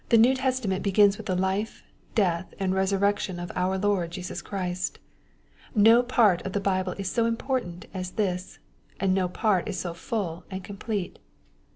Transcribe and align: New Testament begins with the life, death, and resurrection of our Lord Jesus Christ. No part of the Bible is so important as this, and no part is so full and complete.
New 0.11 0.33
Testament 0.33 0.81
begins 0.81 1.17
with 1.17 1.27
the 1.27 1.35
life, 1.35 1.83
death, 2.15 2.55
and 2.59 2.73
resurrection 2.73 3.39
of 3.39 3.51
our 3.55 3.77
Lord 3.77 4.09
Jesus 4.09 4.41
Christ. 4.41 4.97
No 5.75 6.01
part 6.01 6.41
of 6.41 6.53
the 6.53 6.59
Bible 6.59 6.93
is 6.93 7.07
so 7.07 7.27
important 7.27 7.85
as 7.93 8.09
this, 8.17 8.57
and 8.99 9.13
no 9.13 9.27
part 9.29 9.67
is 9.67 9.77
so 9.77 9.93
full 9.93 10.43
and 10.49 10.63
complete. 10.63 11.19